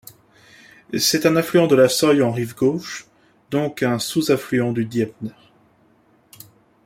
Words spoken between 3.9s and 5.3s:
sous-affluent du Dniepr.